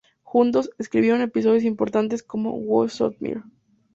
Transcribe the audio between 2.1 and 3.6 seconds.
como "Who Shot Mr.